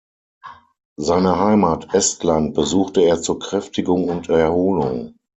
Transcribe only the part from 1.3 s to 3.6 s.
Heimat Estland besuchte er zur